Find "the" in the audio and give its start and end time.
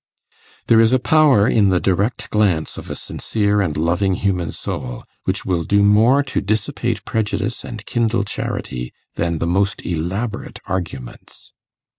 1.69-1.79, 9.37-9.45